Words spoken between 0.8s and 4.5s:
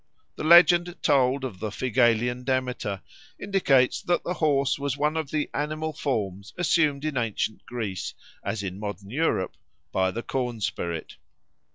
told of the Phigalian Demeter indicates that the